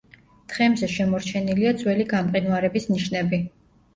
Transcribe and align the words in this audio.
თხემზე 0.53 0.87
შემორჩენილია 0.93 1.73
ძველი 1.83 2.07
გამყინვარების 2.13 2.91
ნიშნები. 2.95 3.43